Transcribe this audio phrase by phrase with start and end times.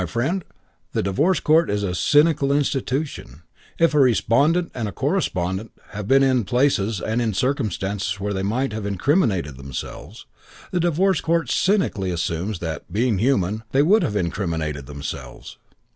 [0.01, 0.43] My friend,
[0.93, 3.43] the Divorce Court is a cynical institution.
[3.77, 8.41] If a respondent and a corespondent have been in places and in circumstances where they
[8.41, 10.25] might have incriminated themselves,
[10.71, 15.59] the Divorce Court cynically assumes that, being human, they would have incriminated themselves.